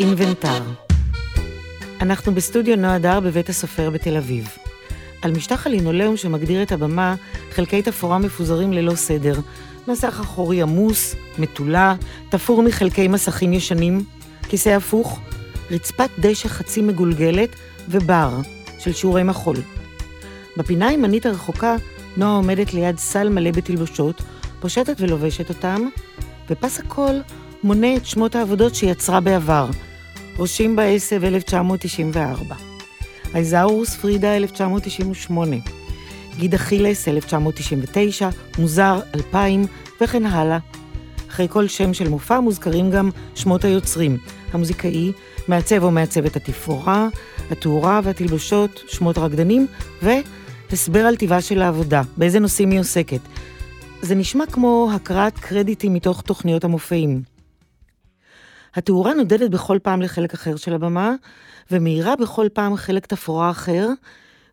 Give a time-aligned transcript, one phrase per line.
[0.00, 0.62] אינבנטר.
[2.00, 4.48] אנחנו בסטודיו נועה דר בבית הסופר בתל אביב.
[5.22, 7.14] על משטח הלינולאום שמגדיר את הבמה,
[7.52, 9.34] חלקי תפאורה מפוזרים ללא סדר.
[9.88, 11.94] מסך אחורי עמוס, מתולה,
[12.28, 14.04] תפור מחלקי מסכים ישנים,
[14.48, 15.20] כיסא הפוך,
[15.70, 17.56] רצפת דשא חצי מגולגלת
[17.88, 18.30] ובר
[18.78, 19.56] של שיעורי מחול.
[20.56, 21.76] בפינה הימנית הרחוקה,
[22.16, 24.22] נועה עומדת ליד סל מלא בתלבושות,
[24.60, 25.88] פושטת ולובשת אותם,
[26.50, 27.22] ופס הקול
[27.62, 29.66] מונה את שמות העבודות שיצרה בעבר.
[30.38, 32.54] ראשים בעשב 1994,
[33.34, 35.56] אייזאורוס פרידה 1998,
[36.36, 39.66] גיד אכילס 1999, מוזר 2000
[40.00, 40.58] וכן הלאה.
[41.28, 44.16] אחרי כל שם של מופע מוזכרים גם שמות היוצרים,
[44.52, 45.12] המוזיקאי,
[45.48, 47.08] מעצב או מעצבת התפאורה,
[47.50, 49.66] התאורה והתלבושות, שמות הרקדנים,
[50.02, 53.20] והסבר על טיבה של העבודה, באיזה נושאים היא עוסקת.
[54.02, 57.29] זה נשמע כמו הקראת קרדיטים מתוך תוכניות המופעים.
[58.74, 61.14] התאורה נודדת בכל פעם לחלק אחר של הבמה,
[61.70, 63.88] ומאירה בכל פעם חלק תפאורה אחר,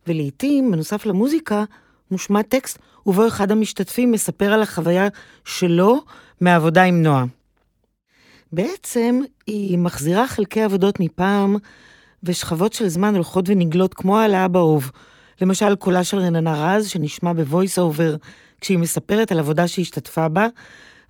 [0.07, 1.63] ולעיתים, בנוסף למוזיקה,
[2.11, 5.07] מושמע טקסט ובו אחד המשתתפים מספר על החוויה
[5.45, 6.01] שלו
[6.41, 7.25] מהעבודה עם נועה.
[8.51, 11.55] בעצם היא מחזירה חלקי עבודות מפעם
[12.23, 14.91] ושכבות של זמן הולכות ונגלות כמו העלאה באוב.
[15.41, 18.15] למשל קולה של רננה רז שנשמע ב voice over
[18.61, 20.47] כשהיא מספרת על עבודה שהשתתפה בה,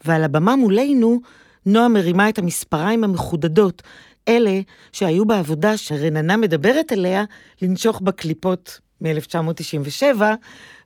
[0.05, 1.19] ועל הבמה מולנו
[1.67, 3.83] נועה מרימה את המספריים המחודדות,
[4.27, 4.59] אלה
[4.91, 7.23] שהיו בעבודה שרננה מדברת עליה,
[7.61, 10.21] לנשוך בקליפות מ-1997,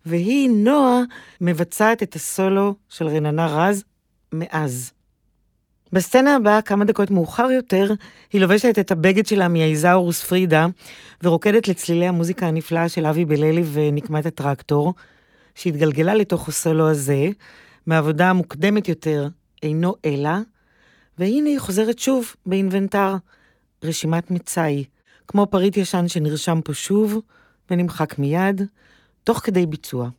[0.06, 1.02] והיא, נועה,
[1.42, 3.84] מבצעת את הסולו של רננה רז
[4.34, 4.92] מאז.
[5.94, 7.94] בסצנה הבאה, כמה דקות מאוחר יותר,
[8.34, 10.68] היא לובשת את הבגד שלה מאיזאורוס פרידה,
[11.24, 14.94] ורוקדת לצלילי המוזיקה הנפלאה של אבי בללי ונקמת הטרקטור,
[15.56, 17.30] שהתגלגלה לתוך הסולו הזה,
[17.88, 19.28] מעבודה המוקדמת יותר,
[19.64, 20.30] אינו אלא,
[21.18, 23.16] והנה היא חוזרת שוב באינבנטר,
[23.84, 24.84] רשימת מצאי,
[25.28, 27.18] כמו פריט ישן שנרשם פה שוב
[27.72, 28.62] ונמחק מיד,
[29.24, 30.10] תוך כדי ביצוע.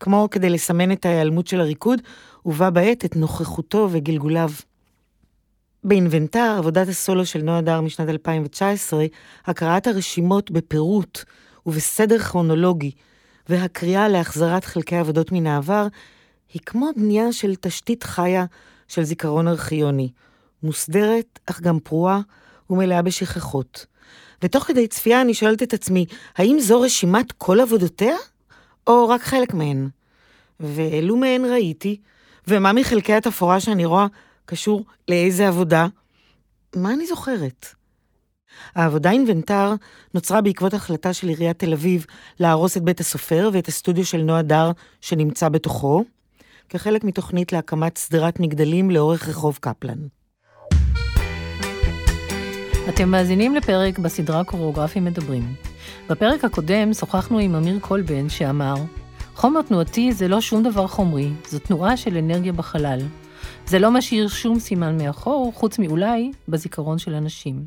[0.00, 2.00] כמו כדי לסמן את ההיעלמות של הריקוד,
[2.46, 4.50] ובה בעת את נוכחותו וגלגוליו.
[5.84, 9.06] באינבנטר, עבודת הסולו של נועה דר משנת 2019,
[9.46, 11.24] הקראת הרשימות בפירוט
[11.66, 12.90] ובסדר כרונולוגי,
[13.48, 15.86] והקריאה להחזרת חלקי עבודות מן העבר,
[16.52, 18.44] היא כמו בנייה של תשתית חיה
[18.88, 20.12] של זיכרון ארכיוני,
[20.62, 22.20] מוסדרת, אך גם פרועה
[22.70, 23.86] ומלאה בשכחות.
[24.42, 26.06] ותוך כדי צפייה אני שואלת את עצמי,
[26.36, 28.16] האם זו רשימת כל עבודותיה?
[28.86, 29.88] או רק חלק מהן?
[30.60, 32.00] ואילו מהן ראיתי?
[32.48, 34.06] ומה מחלקי התפאורה שאני רואה
[34.46, 35.86] קשור לאיזה עבודה?
[36.76, 37.66] מה אני זוכרת?
[38.74, 39.74] העבודה אינבנטר
[40.14, 42.06] נוצרה בעקבות החלטה של עיריית תל אביב
[42.40, 44.70] להרוס את בית הסופר ואת הסטודיו של נועה דר
[45.00, 46.04] שנמצא בתוכו,
[46.68, 49.98] כחלק מתוכנית להקמת שדרת מגדלים לאורך רחוב קפלן.
[52.88, 55.54] אתם מאזינים לפרק בסדרה קוריאוגרפים מדברים.
[56.08, 58.74] בפרק הקודם שוחחנו עם אמיר קולבן שאמר,
[59.34, 63.00] חומר תנועתי זה לא שום דבר חומרי, זו תנועה של אנרגיה בחלל.
[63.66, 67.66] זה לא משאיר שום סימן מאחור, חוץ מאולי בזיכרון של אנשים.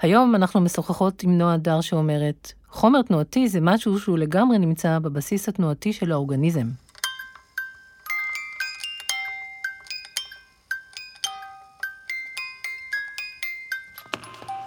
[0.00, 5.48] היום אנחנו משוחחות עם נועה דר שאומרת, חומר תנועתי זה משהו שהוא לגמרי נמצא בבסיס
[5.48, 6.83] התנועתי של האורגניזם.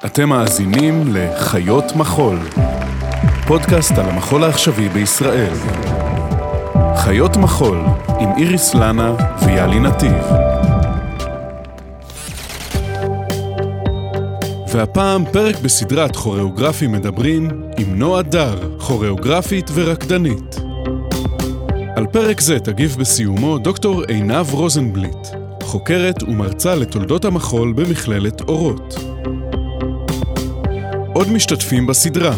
[0.06, 2.38] אתם מאזינים לחיות מחול,
[3.48, 5.54] פודקאסט על המחול העכשווי בישראל.
[6.96, 7.78] חיות מחול
[8.20, 9.16] עם איריס לנה
[9.46, 10.24] ויאלי נתיב.
[14.72, 17.48] והפעם פרק בסדרת כוריאוגרפים מדברים
[17.78, 20.56] עם נועה דר, כוריאוגרפית ורקדנית.
[21.96, 25.28] על פרק זה תגיב בסיומו דוקטור עינב רוזנבליט,
[25.62, 29.17] חוקרת ומרצה לתולדות המחול במכללת אורות.
[31.18, 32.36] עוד משתתפים בסדרה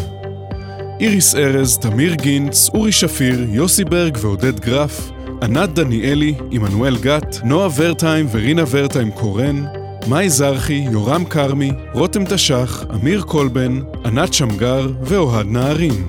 [1.00, 5.10] איריס ארז, תמיר גינץ, אורי שפיר, יוסי ברג ועודד גרף,
[5.42, 9.64] ענת דניאלי, עמנואל גת, נועה ורטהיים ורינה ורטהיים קורן,
[10.08, 16.08] מאי זרחי, יורם כרמי, רותם תש"ח, אמיר קולבן, ענת שמגר ואוהד נהרין.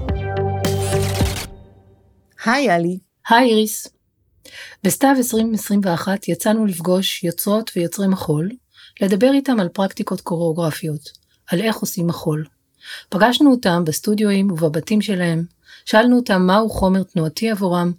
[2.45, 2.98] היי יאלי.
[3.30, 3.88] היי איריס.
[4.84, 8.50] בסתיו 2021 יצאנו לפגוש יוצרות ויוצרי מחול,
[9.01, 11.10] לדבר איתם על פרקטיקות קוריאוגרפיות,
[11.48, 12.45] על איך עושים מחול.
[13.10, 15.44] פגשנו אותם בסטודיואים ובבתים שלהם,
[15.86, 17.92] שאלנו אותם מהו חומר תנועתי עבורם,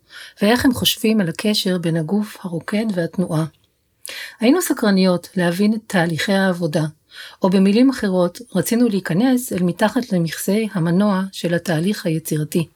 [0.42, 3.44] ואיך הם חושבים על הקשר בין הגוף הרוקד והתנועה.
[4.40, 6.84] היינו סקרניות להבין את תהליכי העבודה,
[7.42, 12.66] או במילים אחרות, רצינו להיכנס אל מתחת למכסה המנוע של התהליך היצירתי.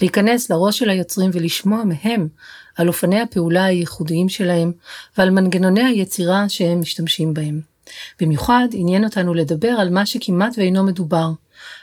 [0.00, 2.28] להיכנס לראש של היוצרים ולשמוע מהם
[2.76, 4.72] על אופני הפעולה הייחודיים שלהם
[5.18, 7.71] ועל מנגנוני היצירה שהם משתמשים בהם.
[8.20, 11.30] במיוחד עניין אותנו לדבר על מה שכמעט ואינו מדובר,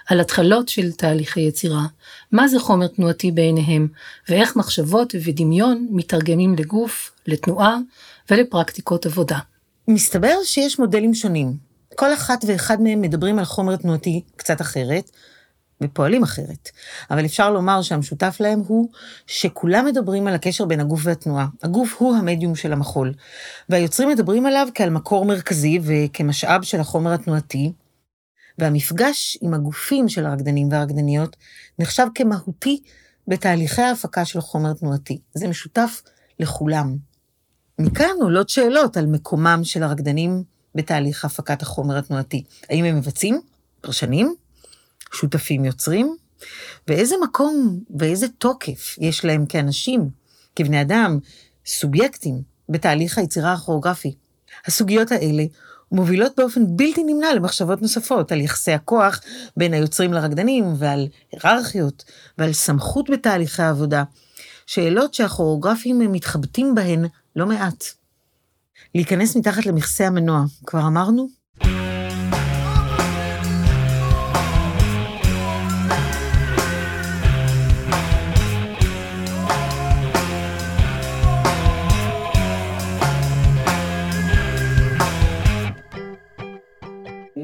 [0.07, 1.85] על התחלות של תהליכי יצירה,
[2.31, 3.87] מה זה חומר תנועתי בעיניהם,
[4.29, 7.77] ואיך מחשבות ודמיון מתרגמים לגוף, לתנועה
[8.29, 9.39] ולפרקטיקות עבודה.
[9.87, 11.53] מסתבר שיש מודלים שונים.
[11.95, 15.11] כל אחת ואחד מהם מדברים על חומר תנועתי קצת אחרת,
[15.81, 16.69] ופועלים אחרת.
[17.11, 18.89] אבל אפשר לומר שהמשותף להם הוא
[19.27, 21.47] שכולם מדברים על הקשר בין הגוף והתנועה.
[21.63, 23.13] הגוף הוא המדיום של המחול,
[23.69, 27.71] והיוצרים מדברים עליו כעל מקור מרכזי וכמשאב של החומר התנועתי,
[28.57, 31.35] והמפגש עם הגופים של הרקדנים והרקדניות
[31.79, 32.81] נחשב כמהותי
[33.27, 35.19] בתהליכי ההפקה של חומר תנועתי.
[35.33, 36.01] זה משותף
[36.39, 36.95] לכולם.
[37.79, 40.43] מכאן עולות שאלות על מקומם של הרקדנים
[40.75, 42.43] בתהליך הפקת החומר התנועתי.
[42.69, 43.41] האם הם מבצעים?
[43.81, 44.35] פרשנים?
[45.13, 46.15] שותפים יוצרים?
[46.87, 50.09] ואיזה מקום ואיזה תוקף יש להם כאנשים,
[50.55, 51.19] כבני אדם,
[51.65, 54.15] סובייקטים, בתהליך היצירה הכוריאוגרפי.
[54.65, 55.43] הסוגיות האלה
[55.91, 59.21] מובילות באופן בלתי נמנע למחשבות נוספות על יחסי הכוח
[59.57, 62.03] בין היוצרים לרקדנים ועל היררכיות
[62.37, 64.03] ועל סמכות בתהליכי העבודה.
[64.65, 67.83] שאלות שהכוריאוגרפים מתחבטים בהן לא מעט.
[68.95, 71.38] להיכנס מתחת למכסה המנוע, כבר אמרנו?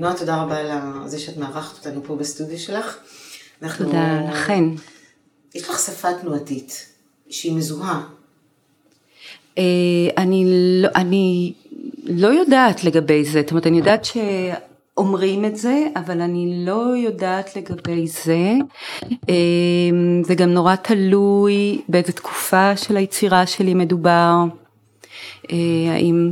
[0.05, 2.97] נועה, תודה רבה על זה שאת מארחת אותנו פה בסטודיו שלך.
[3.63, 3.85] אנחנו...
[3.85, 4.63] תודה לכן.
[5.55, 6.85] יש לך שפה תנועתית
[7.29, 8.01] שהיא מזוהה.
[9.57, 9.63] אה,
[10.17, 10.45] אני
[10.81, 11.53] לא, אני
[12.03, 17.55] לא יודעת לגבי זה, זאת אומרת אני יודעת שאומרים את זה, אבל אני לא יודעת
[17.55, 18.51] לגבי זה.
[19.29, 19.35] אה,
[20.23, 24.43] זה גם נורא תלוי באיזה תקופה של היצירה שלי מדובר.
[25.51, 25.57] אה,
[25.93, 26.31] האם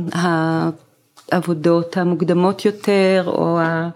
[1.32, 3.88] העבודות המוקדמות יותר, או ה...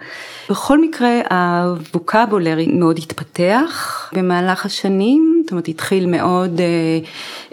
[0.51, 6.99] בכל מקרה הווקבולרי מאוד התפתח במהלך השנים, זאת אומרת התחיל מאוד אה,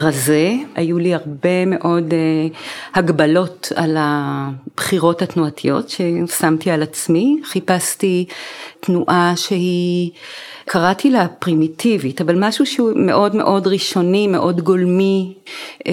[0.07, 2.47] רזה, היו לי הרבה מאוד אה,
[2.95, 8.25] הגבלות על הבחירות התנועתיות ששמתי על עצמי, חיפשתי
[8.80, 10.12] תנועה שהיא
[10.65, 15.33] קראתי לה פרימיטיבית, אבל משהו שהוא מאוד מאוד ראשוני, מאוד גולמי,
[15.86, 15.91] אמ,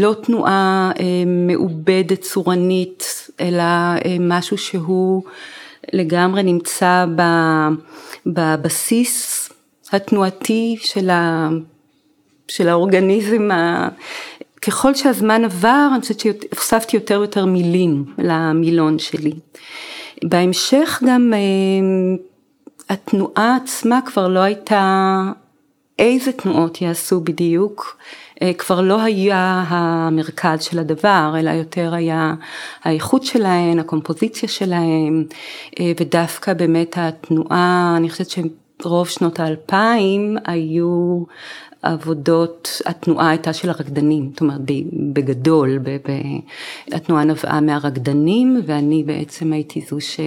[0.00, 3.62] לא תנועה אמ, מעובדת, צורנית, אלא
[4.04, 5.22] אמ, משהו שהוא
[5.92, 7.06] לגמרי נמצא
[8.26, 9.43] בבסיס
[9.94, 11.48] התנועתי של, ה,
[12.48, 13.88] של האורגניזם ה...
[14.62, 19.32] ככל שהזמן עבר, אני חושבת שהוספתי יותר ויותר מילים למילון שלי.
[20.24, 21.32] בהמשך גם
[22.88, 25.22] התנועה עצמה כבר לא הייתה
[25.98, 27.96] איזה תנועות יעשו בדיוק,
[28.42, 32.34] אה, כבר לא היה המרכז של הדבר, אלא יותר היה
[32.84, 35.24] האיכות שלהן, הקומפוזיציה שלהן,
[35.80, 38.30] אה, ודווקא באמת התנועה, אני חושבת
[38.82, 41.22] שרוב שנות האלפיים היו
[41.82, 44.60] עבודות, התנועה הייתה של הרקדנים, זאת אומרת
[45.12, 46.10] בגדול, ב, ב,
[46.92, 50.20] התנועה נבעה מהרקדנים ואני בעצם הייתי זו ש...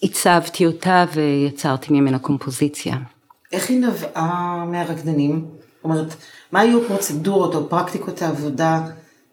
[0.00, 2.96] עיצבתי אותה ויצרתי ממנה קומפוזיציה.
[3.52, 5.46] איך היא נבעה מהרקדנים?
[5.50, 6.14] זאת אומרת,
[6.52, 8.86] מה היו הפרוצדורות או פרקטיקות העבודה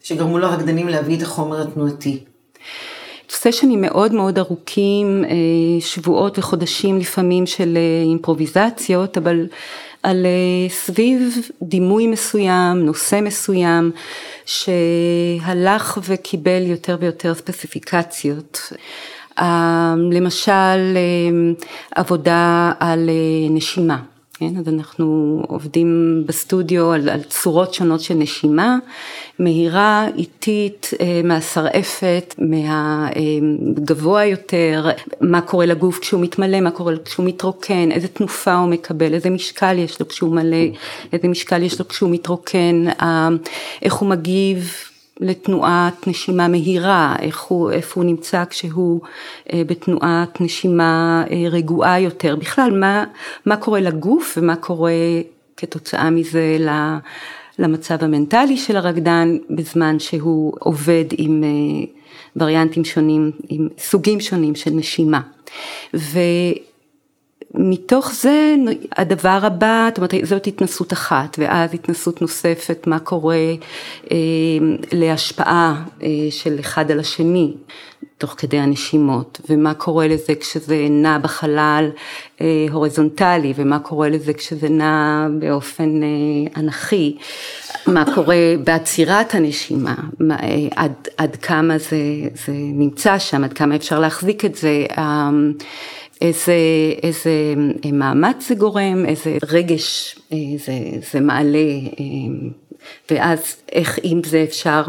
[0.03, 2.23] שגרמו לרקדנים להביא את החומר התנועתי?
[3.29, 5.35] סשנים מאוד מאוד ארוכים, אה,
[5.79, 9.47] שבועות וחודשים לפעמים של אה, אימפרוביזציות, אבל
[10.03, 13.91] על אה, סביב דימוי מסוים, נושא מסוים,
[14.45, 18.73] שהלך וקיבל יותר ויותר ספציפיקציות.
[20.11, 20.97] למשל
[21.95, 23.09] עבודה על
[23.49, 23.97] נשימה,
[24.37, 24.57] כן?
[24.57, 28.77] אז אנחנו עובדים בסטודיו על, על צורות שונות של נשימה,
[29.39, 34.89] מהירה, איטית, אה, מהשרעפת, מהגבוה יותר,
[35.21, 39.79] מה קורה לגוף כשהוא מתמלא, מה קורה כשהוא מתרוקן, איזה תנופה הוא מקבל, איזה משקל
[39.79, 40.65] יש לו כשהוא מלא,
[41.13, 42.85] איזה משקל יש לו כשהוא מתרוקן,
[43.81, 44.73] איך הוא מגיב
[45.19, 49.01] לתנועת נשימה מהירה, איך הוא, איפה הוא נמצא כשהוא
[49.53, 53.05] אה, בתנועת נשימה אה, רגועה יותר, בכלל מה,
[53.45, 54.91] מה קורה לגוף ומה קורה
[55.57, 56.57] כתוצאה מזה
[57.59, 61.85] למצב המנטלי של הרקדן בזמן שהוא עובד עם אה,
[62.35, 65.21] וריאנטים שונים, עם סוגים שונים של נשימה.
[65.93, 66.19] ו...
[67.57, 68.55] מתוך זה
[68.97, 73.53] הדבר הבא, זאת אומרת זאת התנסות אחת ואז התנסות נוספת מה קורה
[74.11, 74.17] אה,
[74.91, 77.53] להשפעה אה, של אחד על השני,
[78.17, 81.89] תוך כדי הנשימות, ומה קורה לזה כשזה נע בחלל
[82.41, 87.17] אה, הוריזונטלי, ומה קורה לזה כשזה נע באופן אה, אנכי,
[87.87, 91.97] מה קורה בעצירת הנשימה, מה, אה, עד, עד כמה זה,
[92.45, 94.85] זה נמצא שם, עד כמה אפשר להחזיק את זה.
[94.97, 95.29] אה,
[96.21, 96.53] איזה,
[97.03, 97.53] איזה
[97.85, 100.73] אה, מאמץ זה גורם, איזה רגש אה, זה,
[101.11, 101.69] זה מעלה,
[101.99, 102.49] אה,
[103.11, 104.83] ואז איך עם זה אפשר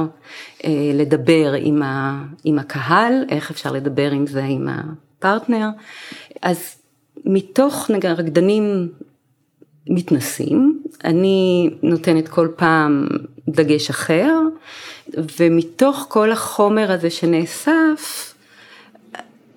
[0.94, 5.68] לדבר עם, ה, עם הקהל, איך אפשר לדבר עם זה עם הפרטנר.
[6.42, 6.74] אז
[7.24, 8.88] מתוך נגיד רקדנים
[9.88, 13.06] מתנסים, אני נותנת כל פעם
[13.48, 14.32] דגש אחר,
[15.38, 18.34] ומתוך כל החומר הזה שנאסף,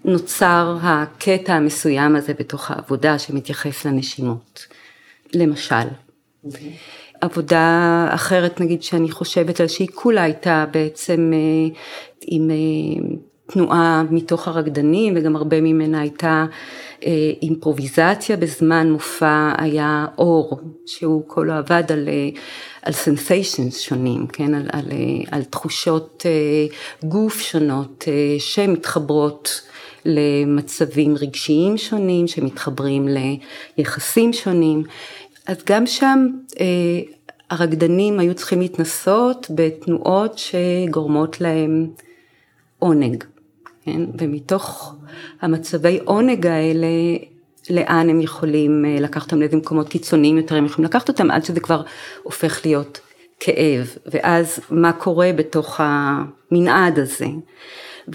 [0.05, 4.65] נוצר הקטע המסוים הזה בתוך העבודה שמתייחס לנשימות,
[5.33, 5.75] למשל.
[6.43, 6.73] אוקיי.
[7.21, 11.79] עבודה אחרת נגיד שאני חושבת על שהיא כולה הייתה בעצם אה,
[12.21, 13.15] עם אה,
[13.53, 16.45] תנועה מתוך הרקדנים וגם הרבה ממנה הייתה
[17.05, 22.09] אה, אימפרוביזציה בזמן מופע היה אור שהוא כולו עבד על,
[22.81, 24.85] על סנסיישנס שונים, כן, על, על,
[25.31, 26.25] על תחושות
[27.03, 28.05] גוף שונות
[28.39, 29.61] שמתחברות
[30.05, 33.07] למצבים רגשיים שונים שמתחברים
[33.77, 34.83] ליחסים שונים.
[35.47, 36.27] אז גם שם
[36.59, 36.65] אה,
[37.49, 41.87] הרקדנים היו צריכים להתנסות בתנועות שגורמות להם
[42.79, 43.23] עונג,
[43.83, 44.01] כן?
[44.19, 44.95] ומתוך
[45.41, 46.87] המצבי עונג האלה,
[47.69, 51.45] לאן הם יכולים אה, לקחת אותם לאיזה מקומות קיצוניים יותר, הם יכולים לקחת אותם עד
[51.45, 51.81] שזה כבר
[52.23, 52.99] הופך להיות
[53.39, 57.25] כאב, ואז מה קורה בתוך המנעד הזה.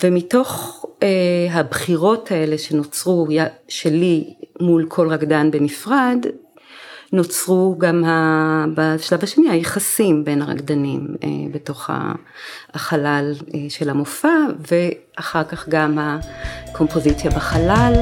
[0.02, 1.08] ומתוך אה,
[1.50, 3.26] הבחירות האלה שנוצרו
[3.68, 6.26] שלי מול כל רקדן בנפרד,
[7.12, 11.90] נוצרו גם ה, בשלב השני היחסים בין הרקדנים אה, בתוך
[12.74, 14.36] החלל אה, של המופע
[14.70, 17.92] ואחר כך גם הקומפוזיציה בחלל.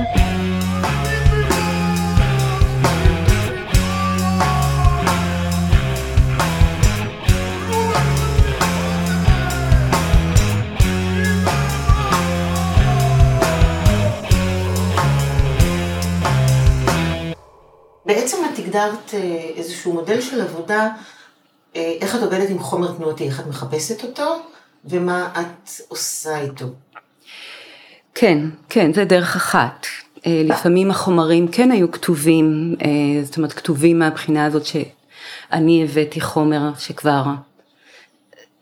[18.73, 19.21] הגדרת אה,
[19.57, 20.89] איזשהו מודל של עבודה,
[21.77, 24.37] אה, איך את עובדת עם חומר תנועתי, איך את מחפשת אותו,
[24.85, 26.67] ומה את עושה איתו.
[28.15, 28.39] כן,
[28.69, 29.87] כן, זה דרך אחת.
[30.27, 32.75] אה, לפעמים החומרים כן היו כתובים,
[33.25, 37.25] זאת אומרת כתובים מהבחינה הזאת שאני הבאתי חומר שכבר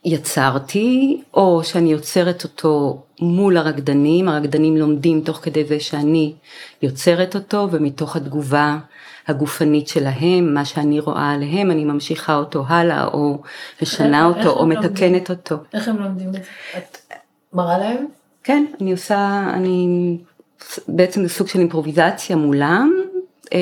[0.05, 6.35] יצרתי, או שאני יוצרת אותו מול הרקדנים, הרקדנים לומדים תוך כדי זה שאני
[6.83, 8.79] יוצרת אותו, ומתוך התגובה
[9.31, 13.43] הגופנית שלהם, מה שאני רואה עליהם, אני ממשיכה אותו הלאה, או
[13.83, 15.57] משנה אותו, או מתקנת אותו.
[15.75, 16.41] איך הם לומדים את זה?
[16.79, 16.99] את
[17.53, 18.07] מראה להם?
[18.45, 20.17] כן, אני עושה, אני,
[20.89, 22.93] בעצם זה סוג של אימפרוביזציה מולם,
[23.53, 23.59] אה,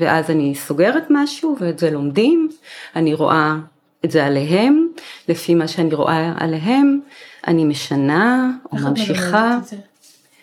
[0.00, 2.48] ואז אני סוגרת משהו, ואת זה לומדים,
[2.96, 3.56] אני רואה
[4.04, 4.88] את זה עליהם,
[5.28, 7.00] לפי מה שאני רואה עליהם,
[7.46, 9.58] אני משנה, או ממשיכה.
[9.62, 9.78] איך את?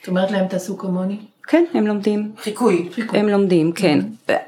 [0.01, 1.17] את אומרת להם תעשו כמוני?
[1.47, 2.31] כן, הם לומדים.
[2.37, 2.89] חיקוי.
[3.13, 3.99] הם לומדים, כן.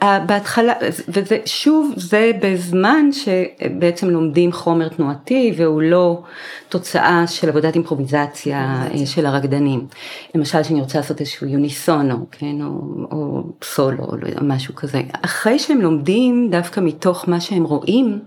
[0.01, 0.73] בהתחלה,
[1.07, 6.21] וזה שוב, זה בזמן שבעצם לומדים חומר תנועתי והוא לא
[6.69, 9.87] תוצאה של עבודת אימפרוביזציה אה, של הרקדנים.
[10.35, 12.69] למשל, שאני רוצה לעשות איזשהו יוניסונו, כן, או,
[13.11, 15.01] או סולו, או משהו כזה.
[15.21, 18.19] אחרי שהם לומדים דווקא מתוך מה שהם רואים,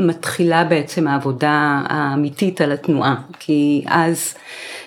[0.00, 4.34] מתחילה בעצם העבודה האמיתית על התנועה, כי אז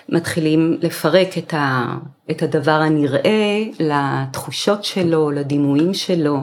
[0.08, 1.94] מתחילים לפרק את, ה,
[2.30, 6.38] את הדבר הנראה לתחושות שלו, לדימויים שלו,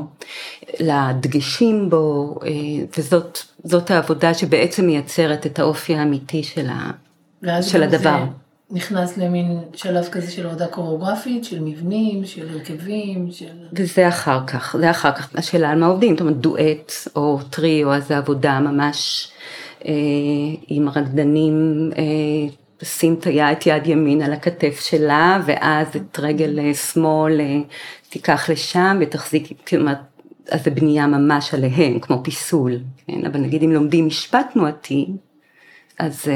[0.79, 2.49] לדגשים בו, אה,
[3.63, 8.19] וזאת העבודה שבעצם מייצרת את האופי האמיתי של, ה, של הדבר.
[8.19, 13.45] זה נכנס למין שלב כזה של עבודה קוריאוגרפית, של מבנים, של הרכבים, של...
[13.73, 17.93] וזה אחר כך, זה אחר כך, השאלה על מה עובדים, זאת אומרת דואט או טריו,
[17.93, 19.31] אז זה עבודה ממש
[19.85, 19.91] אה,
[20.67, 23.19] עם רקדנים, אה, תשים
[23.51, 27.59] את יד ימין על הכתף שלה, ואז את רגל אה, שמאל אה,
[28.09, 29.93] תיקח לשם ותחזיק, כלומר,
[30.51, 33.25] אז זה בנייה ממש עליהם, כמו פיסול, כן?
[33.25, 35.07] אבל נגיד אם לומדים משפט תנועתי,
[35.99, 36.35] אז אה,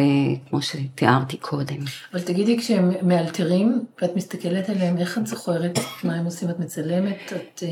[0.49, 1.77] כמו שתיארתי קודם.
[2.13, 6.49] אבל תגידי, כשהם מאלתרים, ואת מסתכלת עליהם, איך את זוכרת מה הם עושים?
[6.49, 7.33] את מצלמת?
[7.35, 7.69] את, אה,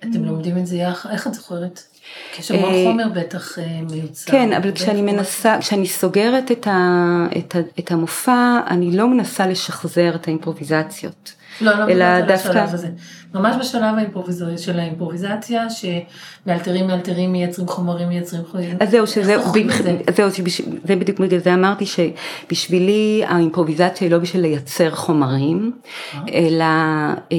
[0.00, 1.10] אתם לומדים את זה יחד?
[1.10, 1.82] איך את זוכרת?
[2.38, 3.58] יש המון אה, חומר בטח
[3.90, 4.32] מיוצר.
[4.32, 9.46] כן, אבל כשאני מנסה, כשאני סוגרת את, ה, את, ה, את המופע, אני לא מנסה
[9.46, 11.32] לשחזר את האימפרוביזציות.
[11.60, 12.30] לא, לא מדברת על.
[12.30, 12.88] השלב הזה.
[13.34, 18.76] ממש בשלב האימפרוביז- של האימפרוביזציה, שמאלתרים מאלתרים מייצרים חומרים מייצרים חומרים.
[18.80, 19.96] אז זהו, שזה, את זה?
[20.16, 25.72] זהו, שבש- זה בדיוק בגלל זה אמרתי שבשבילי האימפרוביזציה היא לא בשביל לייצר חומרים,
[26.34, 26.64] אלא,
[27.32, 27.36] אה,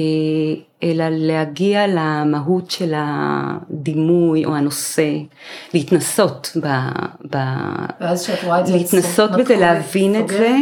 [0.82, 5.08] אלא להגיע למהות של הדימוי או הנושא,
[5.74, 6.66] להתנסות ב...
[7.30, 7.36] ב
[8.00, 10.56] ואז כשאת רואה את זה להתנסות בזה, להבין את זה?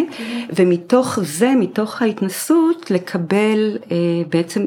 [0.57, 3.97] ומתוך זה, מתוך ההתנסות, לקבל אה,
[4.31, 4.67] בעצם, אה,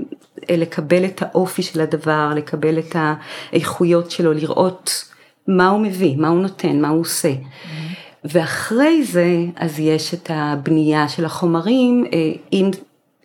[0.50, 5.06] לקבל את האופי של הדבר, לקבל את האיכויות שלו, לראות
[5.48, 7.32] מה הוא מביא, מה הוא נותן, מה הוא עושה.
[8.24, 12.20] ואחרי זה, אז יש את הבנייה של החומרים, אה,
[12.54, 12.72] אם,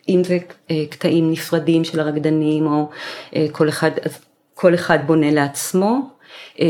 [0.09, 0.37] אם זה
[0.71, 2.89] אה, קטעים נפרדים של הרקדנים, או
[3.35, 3.91] אה, כל אחד,
[4.53, 6.16] כל אחד בונה לעצמו.
[6.59, 6.65] אה,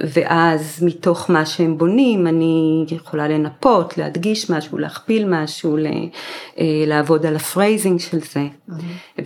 [0.00, 5.82] ואז מתוך מה שהם בונים אני יכולה לנפות, להדגיש משהו, להכפיל משהו, אה,
[6.86, 8.46] לעבוד על ה phrasing של זה,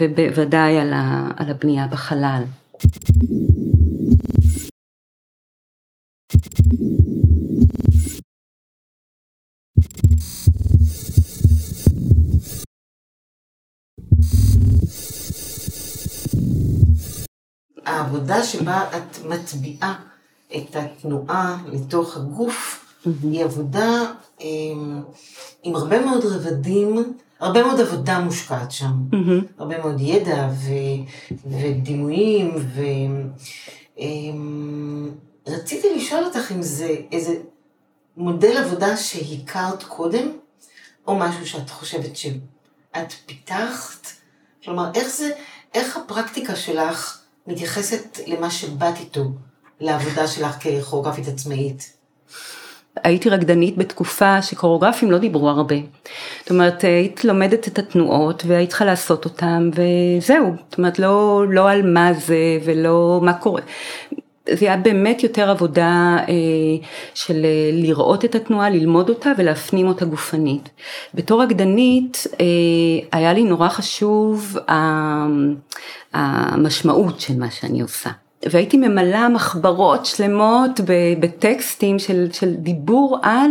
[0.01, 2.43] ובוודאי על ה- על הבנייה בחלל.
[17.87, 19.95] העבודה שבה את מטביעה
[20.57, 22.87] את התנועה לתוך הגוף,
[23.23, 25.03] היא עבודה עם,
[25.63, 28.93] עם הרבה מאוד רבדים, הרבה מאוד עבודה מושקעת שם.
[29.59, 30.71] הרבה מאוד ידע ו,
[31.47, 32.55] ודימויים,
[35.47, 37.35] ורציתי לשאול אותך אם זה איזה
[38.17, 40.29] מודל עבודה שהכרת קודם,
[41.07, 44.07] או משהו שאת חושבת שאת פיתחת?
[44.65, 45.31] כלומר, איך זה,
[45.75, 49.25] איך הפרקטיקה שלך מתייחסת למה שבאת איתו,
[49.81, 51.93] לעבודה שלך ככוריאוגרפית עצמאית?
[53.05, 55.75] הייתי רקדנית בתקופה שקוריאוגרפים לא דיברו הרבה.
[56.41, 60.55] זאת אומרת, היית לומדת את התנועות והיית צריכה לעשות אותן וזהו.
[60.71, 63.63] זאת אומרת, לא, לא על מה זה ולא מה קורה.
[64.51, 70.05] זה היה באמת יותר עבודה אה, של אה, לראות את התנועה, ללמוד אותה ולהפנים אותה
[70.05, 70.69] גופנית.
[71.15, 75.27] בתור רקדנית אה, היה לי נורא חשוב אה,
[76.13, 78.11] המשמעות של מה שאני עושה.
[78.51, 80.81] והייתי ממלאה מחברות שלמות
[81.21, 83.51] בטקסטים של, של דיבור על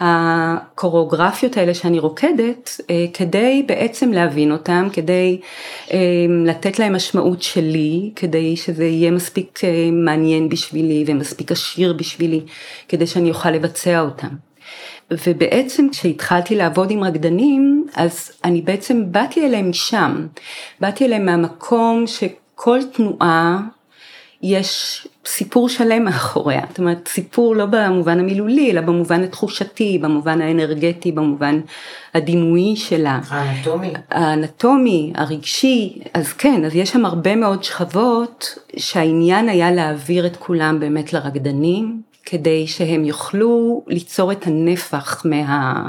[0.00, 2.80] הקוריאוגרפיות האלה שאני רוקדת,
[3.14, 5.40] כדי בעצם להבין אותם, כדי
[6.44, 9.60] לתת להם משמעות שלי, כדי שזה יהיה מספיק
[9.92, 12.40] מעניין בשבילי ומספיק עשיר בשבילי,
[12.88, 14.28] כדי שאני אוכל לבצע אותם.
[15.26, 20.26] ובעצם כשהתחלתי לעבוד עם רקדנים, אז אני בעצם באתי אליהם משם,
[20.80, 23.60] באתי אליהם מהמקום שכל תנועה
[24.42, 31.12] יש סיפור שלם מאחוריה, זאת אומרת סיפור לא במובן המילולי, אלא במובן התחושתי, במובן האנרגטי,
[31.12, 31.60] במובן
[32.14, 33.20] הדימויי שלה.
[33.28, 33.92] האנטומי.
[34.10, 40.80] האנטומי, הרגשי, אז כן, אז יש שם הרבה מאוד שכבות שהעניין היה להעביר את כולם
[40.80, 45.88] באמת לרקדנים, כדי שהם יוכלו ליצור את הנפח מה...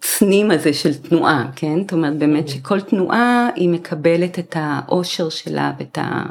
[0.00, 1.80] צנים הזה של תנועה, כן?
[1.80, 6.22] זאת אומרת באמת שכל תנועה היא מקבלת את האושר שלה ואת ה...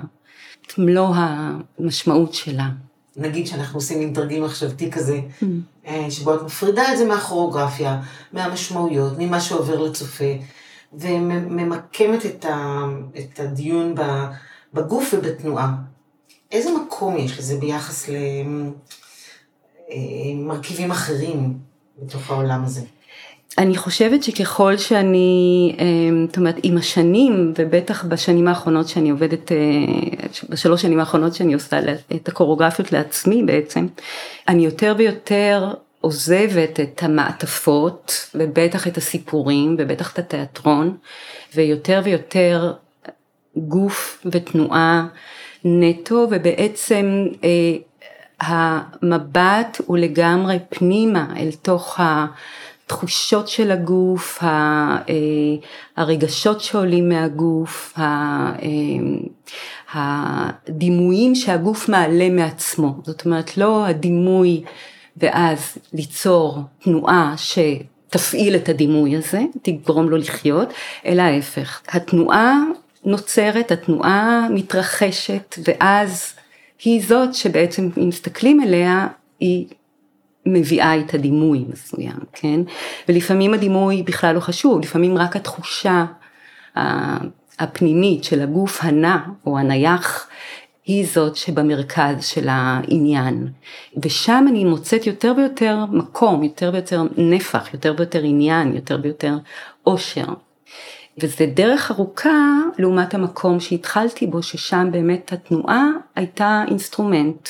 [0.74, 2.70] את מלוא המשמעות שלה.
[3.16, 5.20] נגיד שאנחנו עושים מין תרגיל מחשבתי כזה,
[6.10, 8.02] שבו את מפרידה את זה מהכוריאוגרפיה,
[8.34, 10.34] מהמשמעויות, ממה שעובר לצופה,
[10.94, 12.84] וממקמת את, ה,
[13.20, 13.96] את הדיון
[14.74, 15.76] בגוף ובתנועה.
[16.52, 18.10] איזה מקום יש לזה ביחס
[19.90, 21.58] למרכיבים אחרים
[22.00, 22.82] בתוך העולם הזה?
[23.58, 25.76] אני חושבת שככל שאני,
[26.28, 29.52] זאת אומרת, עם השנים, ובטח בשנים האחרונות שאני עובדת,
[30.50, 31.80] בשלוש שנים האחרונות שאני עושה
[32.16, 33.88] את הקוריאוגרפיות לעצמי בעצם,
[34.48, 40.98] אני יותר ויותר עוזבת את המעטפות, ובטח את הסיפורים, ובטח את התיאטרון,
[41.56, 42.74] ויותר ויותר
[43.58, 45.08] גוף ותנועה
[45.66, 47.26] נטו, ובעצם
[48.40, 52.26] המבט הוא לגמרי פנימה אל תוך ה...
[52.92, 54.44] התחושות של הגוף,
[55.98, 57.98] הרגשות שעולים מהגוף,
[59.94, 64.64] הדימויים שהגוף מעלה מעצמו, זאת אומרת לא הדימוי
[65.18, 70.74] ואז ליצור תנועה שתפעיל את הדימוי הזה, תגרום לו לחיות,
[71.06, 72.58] אלא ההפך, התנועה
[73.06, 76.34] נוצרת, התנועה מתרחשת ואז
[76.84, 79.08] היא זאת שבעצם אם מסתכלים אליה
[79.40, 79.66] היא
[80.46, 82.62] מביאה את הדימוי מסוים, כן?
[83.10, 86.06] ולפעמים הדימוי בכלל לא חשוב, לפעמים רק התחושה
[87.60, 90.28] הפנימית של הגוף הנע או הנייח
[90.86, 93.48] היא זאת שבמרכז של העניין.
[94.04, 99.38] ושם אני מוצאת יותר ויותר מקום, יותר ויותר נפח, יותר ויותר עניין, יותר ויותר
[99.84, 100.26] עושר.
[101.18, 107.50] וזה דרך ארוכה לעומת המקום שהתחלתי בו, ששם באמת התנועה הייתה instrument.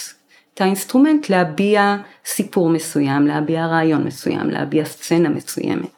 [0.61, 5.89] הייתה instrument להביע סיפור מסוים, להביע רעיון מסוים, להביע סצנה מסוימת.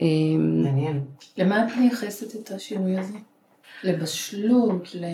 [0.00, 1.00] אמ, מעניין.
[1.36, 3.18] למה את מייחסת את השינוי הזה?
[3.84, 4.88] לבשלות?
[4.94, 5.04] ל...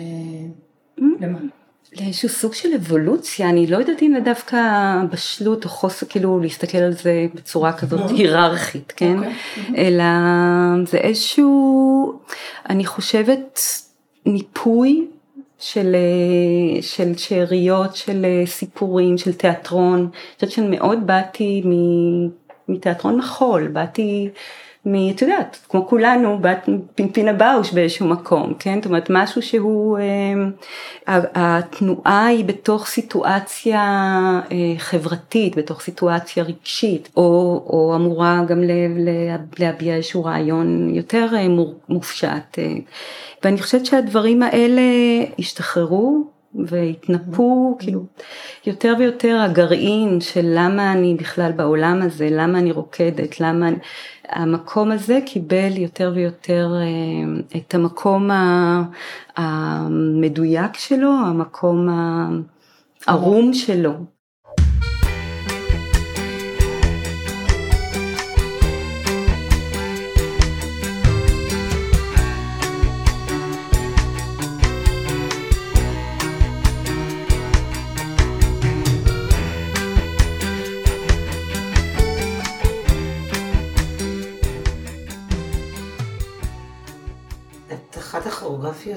[0.99, 1.03] Mm-hmm.
[1.21, 1.39] למה?
[1.99, 4.57] לאיזשהו סוג של אבולוציה, אני לא יודעת אם זה דווקא
[5.11, 8.13] בשלות או חוסר, כאילו להסתכל על זה בצורה כזאת mm-hmm.
[8.13, 9.17] היררכית, כן?
[9.17, 9.33] אוקיי.
[9.77, 10.03] אלא
[10.85, 12.19] זה איזשהו,
[12.69, 13.59] אני חושבת,
[14.25, 15.07] ניפוי
[15.59, 15.95] של,
[16.81, 19.99] של שאריות, של סיפורים, של תיאטרון.
[19.99, 21.63] אני חושבת שמאוד באתי
[22.67, 24.29] מתיאטרון מחול, באתי
[24.87, 25.09] מ...
[25.09, 28.75] את יודעת, כמו כולנו, בת פינפינה באוש באיזשהו מקום, כן?
[28.75, 33.81] זאת אומרת, משהו שהוא, אה, התנועה היא בתוך סיטואציה
[34.51, 37.21] אה, חברתית, בתוך סיטואציה רגשית, או,
[37.69, 41.47] או אמורה גם ל, ל, להביע איזשהו רעיון יותר אה,
[41.89, 42.59] מופשט.
[43.43, 44.81] ואני חושבת שהדברים האלה
[45.39, 46.36] השתחררו.
[46.55, 48.05] והתנפו כאילו
[48.65, 53.77] יותר ויותר הגרעין של למה אני בכלל בעולם הזה, למה אני רוקדת, למה אני...
[54.29, 58.29] המקום הזה קיבל יותר ויותר אה, את המקום
[59.37, 61.87] המדויק שלו, המקום
[63.07, 64.16] הערום שלו.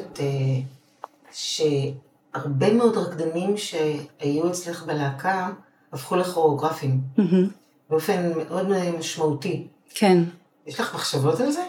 [0.00, 0.60] כוריאוגרפיות אה,
[1.32, 5.50] שהרבה מאוד רקדנים שהיו אצלך בלהקה
[5.92, 7.22] הפכו לכוריאוגרפים, mm-hmm.
[7.90, 9.66] באופן מאוד משמעותי.
[9.94, 10.18] כן.
[10.66, 11.62] יש לך מחשבות על זה?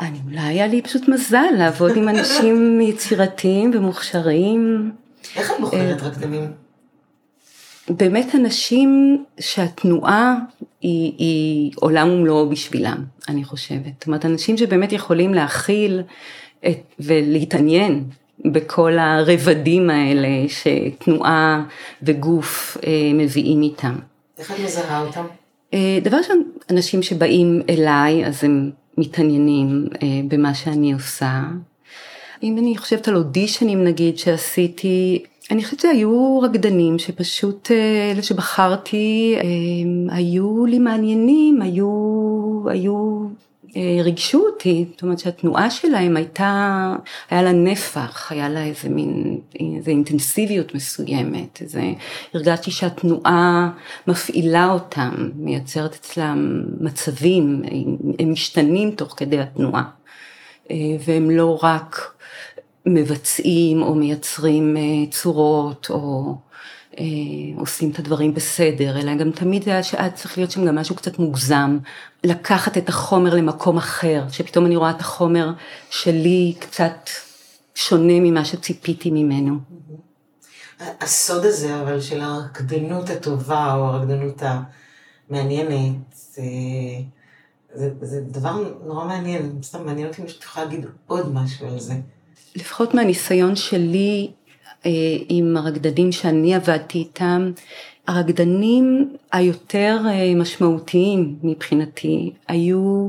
[0.00, 4.92] אני, אולי היה לי פשוט מזל לעבוד עם אנשים יצירתיים ומוכשרים.
[5.36, 6.52] איך את בוחרת רקדנים?
[7.88, 10.36] באמת אנשים שהתנועה
[10.80, 13.92] היא, היא עולם ומלואו בשבילם, אני חושבת.
[13.98, 16.02] זאת אומרת, אנשים שבאמת יכולים להכיל
[17.00, 18.04] ולהתעניין
[18.44, 21.64] בכל הרבדים האלה שתנועה
[22.02, 23.94] וגוף אה, מביאים איתם.
[24.38, 25.24] איך את מזהה אותם?
[25.74, 31.42] אה, דבר ראשון, אנשים שבאים אליי אז הם מתעניינים אה, במה שאני עושה.
[32.42, 37.70] אם אני חושבת על אודישנים נגיד שעשיתי, אני חושבת שהיו רקדנים שפשוט
[38.12, 39.36] אלה שבחרתי
[40.08, 41.88] היו לי מעניינים, היו,
[42.70, 43.26] היו
[43.76, 46.94] ריגשו אותי, זאת אומרת שהתנועה שלהם הייתה,
[47.30, 49.40] היה לה נפח, היה לה איזה מין,
[49.76, 51.82] איזה אינטנסיביות מסוימת, איזה,
[52.34, 53.70] הרגשתי שהתנועה
[54.06, 57.62] מפעילה אותם, מייצרת אצלם מצבים,
[58.18, 59.84] הם משתנים תוך כדי התנועה,
[60.70, 62.14] אה, והם לא רק
[62.86, 66.34] מבצעים או מייצרים אה, צורות או
[66.98, 67.04] אה,
[67.56, 71.18] עושים את הדברים בסדר, אלא גם תמיד היה שאת צריך להיות שם גם משהו קצת
[71.18, 71.78] מוגזם,
[72.24, 75.50] לקחת את החומר למקום אחר, שפתאום אני רואה את החומר
[75.90, 77.10] שלי קצת
[77.74, 79.56] שונה ממה שציפיתי ממנו.
[81.00, 84.42] הסוד הזה אבל של הרקדנות הטובה או הרקדנות
[85.30, 86.42] המעניינת, זה,
[87.74, 91.80] זה, זה דבר נורא מעניין, סתם מעניין אותי אם את יכולה להגיד עוד משהו על
[91.80, 91.94] זה.
[92.56, 94.30] לפחות מהניסיון שלי
[95.28, 97.52] עם הרקדנים שאני עבדתי איתם,
[98.06, 103.08] הרקדנים היותר אה, משמעותיים מבחינתי היו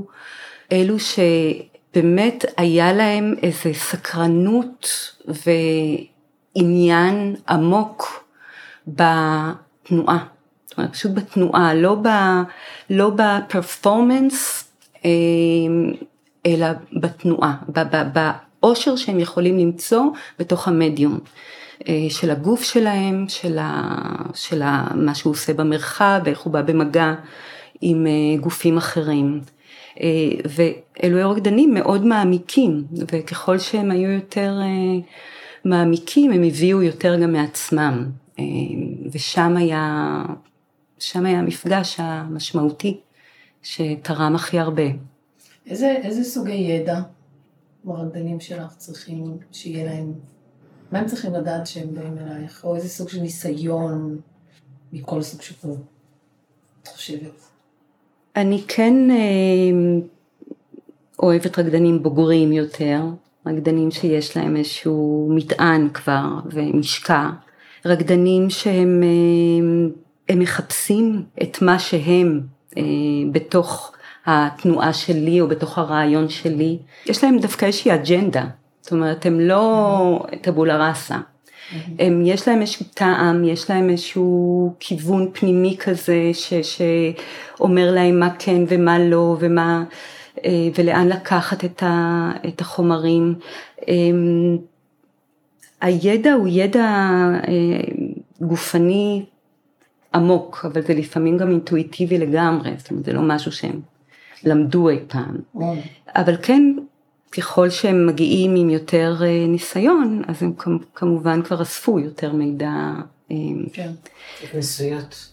[0.71, 4.89] אלו שבאמת היה להם איזה סקרנות
[6.55, 8.25] ועניין עמוק
[8.87, 10.25] בתנועה.
[10.65, 12.07] זאת אומרת, פשוט בתנועה, לא, ב,
[12.89, 14.63] לא בפרפורמנס,
[15.05, 15.09] אה,
[16.45, 17.55] אלא בתנועה,
[18.13, 20.03] באושר שהם יכולים למצוא
[20.39, 21.19] בתוך המדיום.
[21.87, 23.97] אה, של הגוף שלהם, של, ה,
[24.33, 27.13] של ה, מה שהוא עושה במרחב, איך הוא בא במגע
[27.81, 29.41] עם אה, גופים אחרים.
[30.01, 30.07] אה,
[30.45, 34.59] ואלו רקדנים מאוד מעמיקים, וככל שהם היו יותר
[35.65, 38.09] מעמיקים, הם הביאו יותר גם מעצמם.
[39.11, 40.23] ושם היה,
[40.99, 42.99] שם היה המפגש המשמעותי
[43.61, 44.83] שתרם הכי הרבה.
[45.65, 47.01] איזה, איזה סוגי ידע
[47.87, 50.13] הרקדנים שלך צריכים שיהיה להם
[50.93, 52.63] מה הם צריכים לדעת שהם באים אלייך?
[52.63, 54.17] או איזה סוג של ניסיון
[54.93, 55.75] מכל סוג שפה,
[56.83, 57.31] את חושבת?
[58.35, 60.05] אני כן אה,
[61.19, 63.01] אוהבת רקדנים בוגרים יותר,
[63.45, 67.29] רקדנים שיש להם איזשהו מטען כבר ומשקע,
[67.85, 69.93] רקדנים שהם אה,
[70.29, 72.41] הם מחפשים את מה שהם
[72.77, 72.83] אה,
[73.31, 73.93] בתוך
[74.25, 76.79] התנועה שלי או בתוך הרעיון שלי.
[77.05, 78.45] יש להם דווקא איזושהי אג'נדה,
[78.83, 81.17] זאת אומרת הם לא טבולה ראסה.
[81.99, 88.29] הם, יש להם איזשהו טעם, יש להם איזשהו כיוון פנימי כזה ש, שאומר להם מה
[88.39, 89.83] כן ומה לא ומה,
[90.45, 93.35] אה, ולאן לקחת את, ה, את החומרים.
[93.87, 94.57] אמ,
[95.81, 96.85] הידע הוא ידע
[97.47, 97.93] אה,
[98.41, 99.25] גופני
[100.15, 103.81] עמוק, אבל זה לפעמים גם אינטואיטיבי לגמרי, זאת אומרת זה לא משהו שהם
[104.43, 105.37] למדו אי פעם.
[106.15, 106.73] אבל כן,
[107.37, 110.53] ככל שהם מגיעים עם יותר אה, ניסיון, אז הם
[110.95, 112.91] כמובן כבר אספו יותר מידע.
[113.31, 113.37] אה,
[113.73, 113.91] כן,
[114.43, 115.29] התנסויות.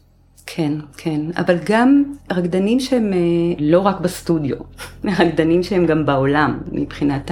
[0.46, 3.12] כן, כן, אבל גם רקדנים שהם
[3.58, 4.56] לא רק בסטודיו,
[5.18, 7.30] רקדנים שהם גם בעולם מבחינת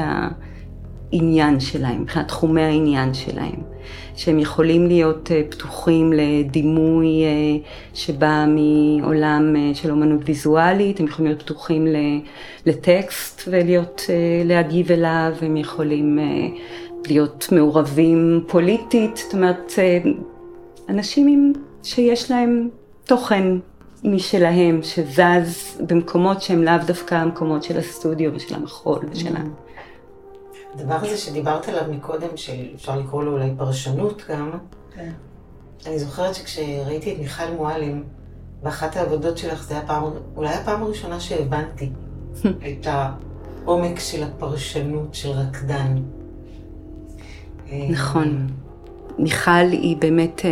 [1.13, 3.78] העניין שלהם, מבחינת תחומי העניין שלהם.
[4.19, 11.31] שהם יכולים להיות אה, פתוחים לדימוי אה, שבא מעולם אה, של אומנות ויזואלית, הם יכולים
[11.31, 11.87] להיות פתוחים
[12.67, 14.03] לטקסט ולהיות,
[14.45, 16.19] להגיב אליו, הם יכולים
[17.07, 19.73] להיות מעורבים פוליטית, זאת אומרת,
[20.89, 21.53] אנשים
[21.83, 22.69] שיש להם
[23.05, 23.45] תוכן
[24.05, 29.68] משלהם, שזז במקומות שהם לאו דווקא המקומות של הסטודיו ושל המחול ושל ה...
[30.75, 34.51] הדבר הזה שדיברת עליו מקודם, שאפשר לקרוא לו אולי פרשנות גם,
[34.95, 35.11] כן.
[35.87, 38.03] אני זוכרת שכשראיתי את מיכל מועלם,
[38.63, 40.03] באחת העבודות שלך, זה היה פעם,
[40.37, 41.91] אולי הפעם הראשונה שהבנתי
[42.69, 45.97] את העומק של הפרשנות של רקדן.
[47.91, 48.47] נכון.
[49.19, 50.51] מיכל היא באמת, אה,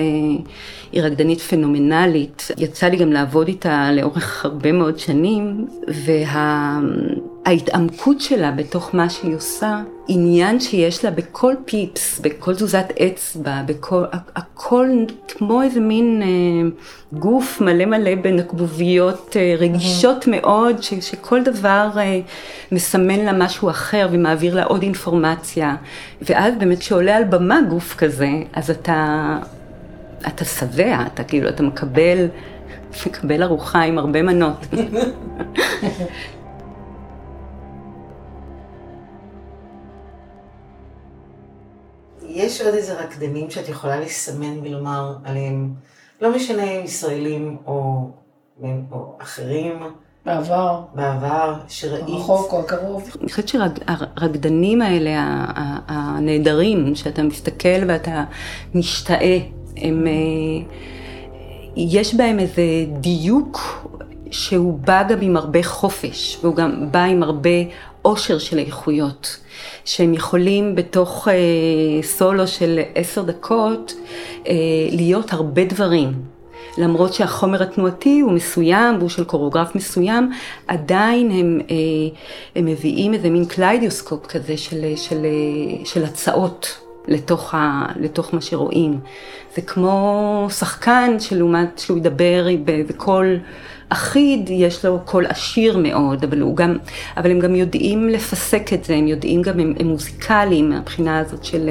[0.92, 2.48] היא רקדנית פנומנלית.
[2.58, 5.66] יצא לי גם לעבוד איתה לאורך הרבה מאוד שנים,
[7.46, 14.04] וההתעמקות שלה בתוך מה שהיא עושה, עניין שיש לה בכל פיפס, בכל תזוזת אצבע, בכל,
[14.36, 14.88] הכל
[15.28, 16.28] כמו איזה מין אה,
[17.18, 20.30] גוף מלא מלא בנקבוביות אה, רגישות mm-hmm.
[20.30, 22.20] מאוד, ש, שכל דבר אה,
[22.72, 25.76] מסמן לה משהו אחר ומעביר לה עוד אינפורמציה.
[26.22, 29.38] ואז באמת כשעולה על במה גוף כזה, אז אתה,
[30.26, 32.26] אתה שבע, אתה כאילו, אתה מקבל,
[33.06, 34.66] מקבל ארוחה עם הרבה מנות.
[42.46, 45.74] יש עוד איזה רקדנים שאת יכולה לסמן ולומר עליהם,
[46.20, 48.10] לא משנה אם ישראלים או,
[48.92, 49.82] או אחרים.
[50.26, 50.82] בעבר.
[50.94, 52.04] בעבר, שראית.
[52.08, 53.16] הרחוק או הקרוב.
[53.20, 55.10] אני חושבת שהרקדנים האלה,
[55.88, 58.24] הנהדרים, שאתה מסתכל ואתה
[58.74, 59.38] משתאה,
[59.76, 60.12] הם, אה,
[61.76, 62.62] יש בהם איזה
[63.00, 63.86] דיוק
[64.30, 67.50] שהוא בא גם עם הרבה חופש, והוא גם בא עם הרבה
[68.06, 69.36] עושר של איכויות.
[69.84, 73.94] שהם יכולים בתוך אה, סולו של עשר דקות
[74.48, 74.52] אה,
[74.92, 76.12] להיות הרבה דברים.
[76.78, 80.30] למרות שהחומר התנועתי הוא מסוים והוא של קוריאוגרף מסוים,
[80.68, 81.76] עדיין הם, אה,
[82.56, 85.26] הם מביאים איזה מין קליידוסקופ כזה של, של,
[85.84, 89.00] של הצעות לתוך, ה, לתוך מה שרואים.
[89.56, 93.38] זה כמו שחקן שלעומת שהוא ידבר בקול
[93.88, 96.76] אחיד, יש לו קול עשיר מאוד, אבל, גם,
[97.16, 101.44] אבל הם גם יודעים לפסק את זה, הם יודעים גם, הם, הם מוזיקליים מהבחינה הזאת
[101.44, 101.70] של,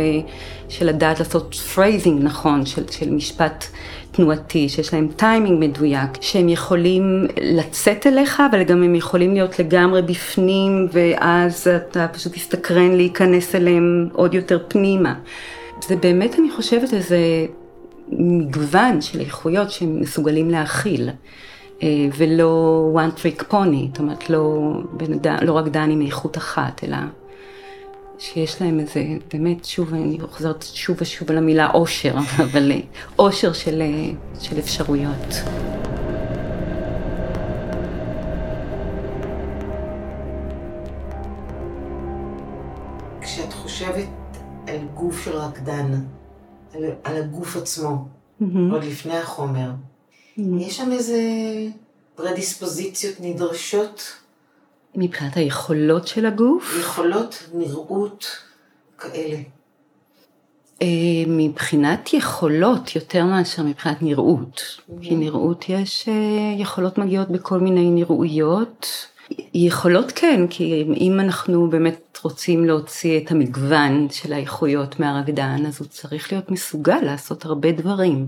[0.69, 3.65] של לדעת לעשות phrasing נכון, של, של משפט
[4.11, 10.01] תנועתי, שיש להם טיימינג מדויק, שהם יכולים לצאת אליך, אבל גם הם יכולים להיות לגמרי
[10.01, 15.13] בפנים, ואז אתה פשוט תסתקרן להיכנס אליהם עוד יותר פנימה.
[15.87, 17.17] זה באמת, אני חושבת, איזה
[18.09, 21.09] מגוון של איכויות שהם מסוגלים להכיל.
[21.83, 26.97] אה, ולא one trick pony, זאת אומרת לא, בנדע, לא רק דני מאיכות אחת, אלא
[28.19, 32.79] שיש להם איזה, באמת, שוב, אני חוזרת שוב ושוב על המילה אושר, אבל אה,
[33.19, 34.11] אושר של, אה,
[34.41, 35.33] של אפשרויות.
[43.21, 44.07] כשאת חושבת
[44.67, 45.91] על גוף של רקדן,
[46.73, 48.07] על, על הגוף עצמו,
[48.41, 48.45] mm-hmm.
[48.71, 49.71] עוד לפני החומר,
[50.37, 51.21] יש שם איזה
[52.15, 54.01] פרדיספוזיציות נדרשות?
[54.95, 56.75] מבחינת היכולות של הגוף?
[56.79, 58.25] יכולות, נראות,
[58.97, 59.37] כאלה.
[60.81, 60.87] אה,
[61.27, 64.61] מבחינת יכולות יותר מאשר מבחינת נראות.
[65.01, 68.87] כי נראות יש, אה, יכולות מגיעות בכל מיני נראויות.
[69.53, 75.87] יכולות כן, כי אם אנחנו באמת רוצים להוציא את המגוון של האיכויות מהרקדן, אז הוא
[75.87, 78.27] צריך להיות מסוגל לעשות הרבה דברים.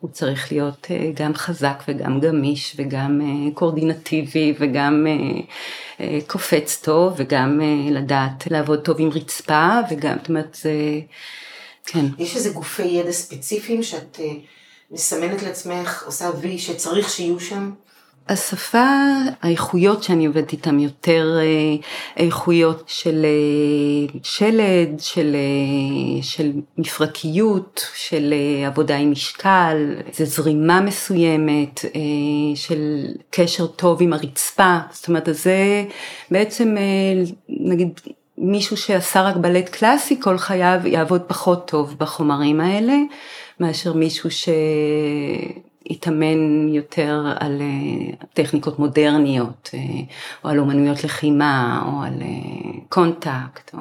[0.00, 5.06] הוא צריך להיות אה, גם חזק וגם גמיש וגם אה, קורדינטיבי וגם
[6.00, 10.72] אה, קופץ טוב וגם לדעת לעבוד טוב עם רצפה וגם, זאת אומרת, זה,
[11.86, 12.04] כן.
[12.18, 14.20] יש איזה גופי ידע ספציפיים שאת
[14.90, 17.70] מסמנת לעצמך, עושה וי שצריך שיהיו שם?
[18.28, 18.88] השפה,
[19.42, 21.76] האיכויות שאני עובדת איתן יותר אה,
[22.16, 28.34] איכויות של אה, שלד, של, אה, של מפרקיות, של
[28.66, 31.80] עבודה עם משקל, זה זרימה מסוימת,
[32.54, 35.84] של קשר טוב עם הרצפה, זאת אומרת, זה
[36.30, 36.76] בעצם
[37.48, 38.00] נגיד
[38.38, 42.96] מישהו שעשה רק בלט קלאסי כל חייו יעבוד פחות טוב בחומרים האלה,
[43.60, 44.48] מאשר מישהו ש...
[45.90, 49.80] התאמן יותר על אה, טכניקות מודרניות, אה,
[50.44, 53.78] או על אומנויות לחימה, או על אה, קונטקט, או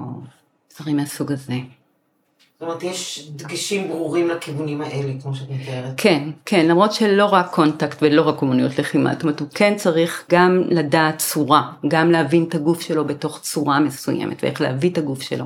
[0.79, 1.53] דברים מהסוג הזה.
[1.53, 5.93] זאת אומרת, יש דגשים ברורים לכיוונים האלה, כמו שאת מתארת.
[5.97, 10.25] כן, כן, למרות שלא רק קונטקט ולא רק אומנויות לחימה, זאת אומרת, הוא כן צריך
[10.31, 15.21] גם לדעת צורה, גם להבין את הגוף שלו בתוך צורה מסוימת, ואיך להביא את הגוף
[15.21, 15.45] שלו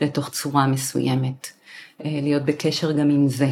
[0.00, 1.48] לתוך צורה מסוימת,
[2.00, 3.48] להיות בקשר גם עם זה.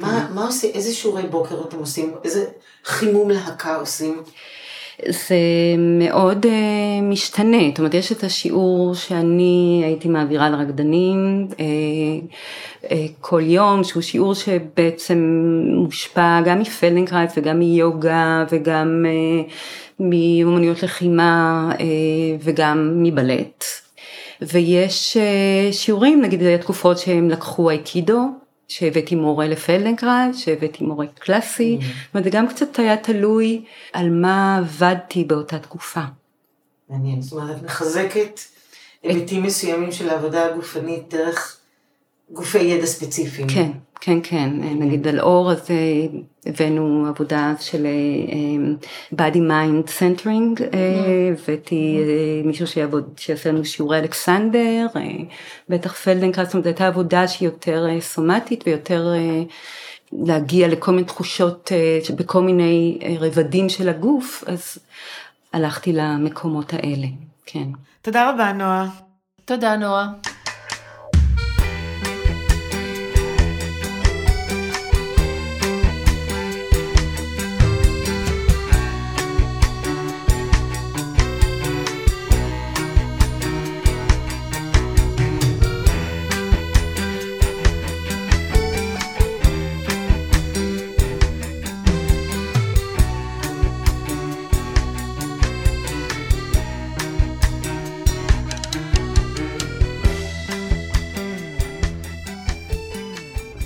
[0.00, 2.14] מה, מה עושים, איזה שיעורי בוקר אתם עושים?
[2.24, 2.44] איזה
[2.84, 4.22] חימום להקה עושים?
[5.08, 5.36] זה
[5.78, 6.48] מאוד אה,
[7.02, 11.54] משתנה, זאת אומרת יש את השיעור שאני הייתי מעבירה לרקדנים אה,
[12.84, 12.86] אה,
[13.20, 15.18] כל יום, שהוא שיעור שבעצם
[15.76, 19.52] מושפע גם מפלדנקרייט וגם מיוגה וגם אה,
[20.00, 21.80] מאומנויות לחימה אה,
[22.40, 23.64] וגם מבלט.
[24.42, 28.39] ויש uh, שיעורים, נגיד תקופות שהם לקחו אייקידו,
[28.70, 31.84] שהבאתי מורה לפלדנגרד, שהבאתי מורה קלאסי, mm-hmm.
[31.84, 36.00] זאת אומרת זה גם קצת היה תלוי על מה עבדתי באותה תקופה.
[36.88, 38.40] מעניין, זאת אומרת את מחזקת
[39.02, 41.56] היבטים מסוימים של העבודה הגופנית דרך
[42.30, 43.48] גופי ידע ספציפיים.
[43.48, 45.74] כן, כן, כן, נגיד על אור הזה
[46.46, 50.76] הבאנו עבודה של uh, body mind centering, uh,
[51.32, 54.86] הבאתי uh, מישהו שיעבוד, שיעשה לנו שיעורי אלכסנדר,
[55.68, 59.12] בטח פלדנקרייז, זאת אומרת הייתה עבודה שהיא יותר סומטית ויותר
[60.12, 61.72] להגיע לכל מיני תחושות
[62.16, 64.78] בכל מיני רבדים של הגוף, אז
[65.52, 67.06] הלכתי למקומות האלה,
[67.46, 67.68] כן.
[68.02, 68.88] תודה רבה נועה.
[69.44, 70.08] תודה נועה.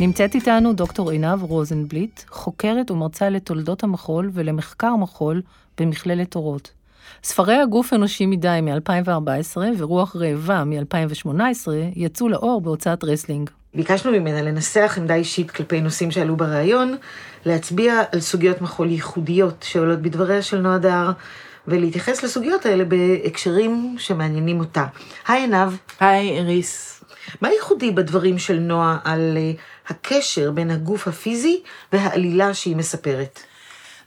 [0.01, 5.43] נמצאת איתנו דוקטור עינב רוזנבליט, חוקרת ומרצה לתולדות המחול ולמחקר מחול
[5.81, 6.71] במכללת אורות.
[7.25, 13.51] ספרי הגוף אנושי מדי מ-2014 ורוח רעבה מ-2018 יצאו לאור בהוצאת רסלינג.
[13.75, 16.97] ביקשנו ממנה לנסח עמדה אישית כלפי נושאים שעלו בריאיון,
[17.47, 21.13] להצביע על סוגיות מחול ייחודיות שעולות בדבריה של נועה דר,
[21.69, 24.85] ולהתייחס לסוגיות האלה בהקשרים שמעניינים אותה.
[25.29, 25.73] היי עינב.
[26.01, 27.05] היי איריס.
[27.41, 29.53] מה ייחודי בדברים של נועה על אה,
[29.89, 33.41] הקשר בין הגוף הפיזי והעלילה שהיא מספרת.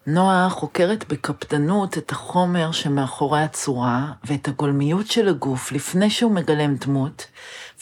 [0.08, 7.28] נועה חוקרת בקפדנות את החומר שמאחורי הצורה ואת הגולמיות של הגוף לפני שהוא מגלם דמות,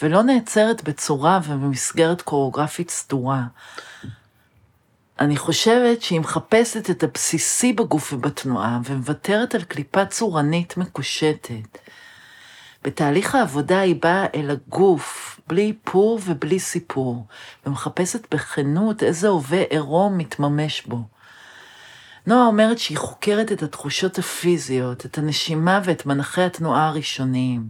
[0.02, 3.44] ולא נעצרת בצורה ובמסגרת קוריאוגרפית סדורה.
[5.20, 11.78] אני חושבת שהיא מחפשת את הבסיסי בגוף ובתנועה, ומוותרת על קליפה צורנית מקושטת.
[12.86, 17.28] בתהליך העבודה היא באה אל הגוף, בלי איפור ובלי סיפור,
[17.66, 21.02] ומחפשת בכנות איזה הווה עירום מתממש בו.
[22.28, 27.68] נועה אומרת שהיא חוקרת את התחושות הפיזיות, את הנשימה ואת מנחי התנועה הראשוניים.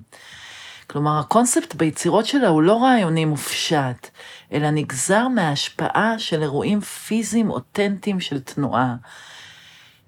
[0.87, 4.09] כלומר, הקונספט ביצירות שלה הוא לא רעיוני מופשט,
[4.51, 8.95] אלא נגזר מההשפעה של אירועים פיזיים אותנטיים של תנועה.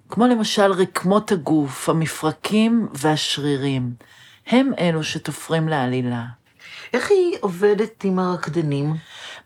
[0.09, 3.93] כמו למשל רקמות הגוף, המפרקים והשרירים.
[4.47, 6.25] הם אלו שתופרים לעלילה.
[6.93, 8.95] איך היא עובדת עם הרקדנים?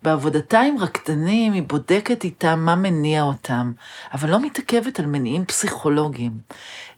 [0.04, 3.72] בעבודתה עם רקדנים היא בודקת איתם מה מניע אותם,
[4.14, 6.32] אבל לא מתעכבת על מניעים פסיכולוגיים,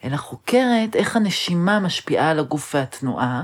[0.03, 3.43] אלא חוקרת איך הנשימה משפיעה על הגוף והתנועה,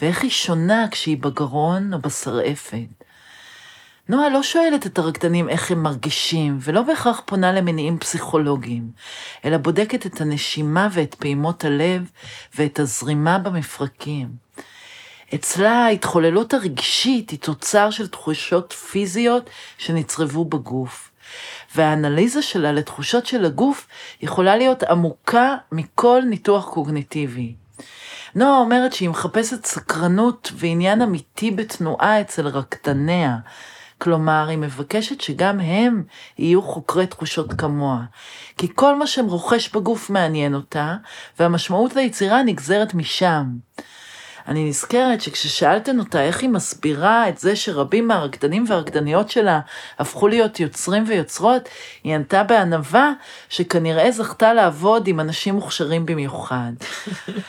[0.00, 3.01] ואיך היא שונה כשהיא בגרון או בשרעפת.
[4.08, 8.90] נועה לא שואלת את הרקדנים איך הם מרגישים, ולא בהכרח פונה למניעים פסיכולוגיים,
[9.44, 12.10] אלא בודקת את הנשימה ואת פעימות הלב
[12.58, 14.28] ואת הזרימה במפרקים.
[15.34, 21.10] אצלה ההתחוללות הרגשית היא תוצר של תחושות פיזיות שנצרבו בגוף.
[21.74, 23.86] והאנליזה שלה לתחושות של הגוף
[24.20, 27.54] יכולה להיות עמוקה מכל ניתוח קוגניטיבי.
[28.34, 33.36] נועה אומרת שהיא מחפשת סקרנות ועניין אמיתי בתנועה אצל רקדניה,
[34.02, 36.02] כלומר, היא מבקשת שגם הם
[36.38, 38.02] יהיו חוקרי תחושות כמוה.
[38.58, 40.96] כי כל מה שרוכש בגוף מעניין אותה,
[41.38, 43.44] והמשמעות ליצירה נגזרת משם.
[44.48, 49.60] אני נזכרת שכששאלתן אותה איך היא מסבירה את זה שרבים מהרקדנים והרקדניות שלה
[49.98, 51.68] הפכו להיות יוצרים ויוצרות,
[52.04, 53.12] היא ענתה בענווה
[53.48, 56.72] שכנראה זכתה לעבוד עם אנשים מוכשרים במיוחד.